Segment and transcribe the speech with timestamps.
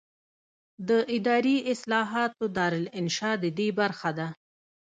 [0.87, 4.27] د اداري اصلاحاتو دارالانشا ددې برخه ده.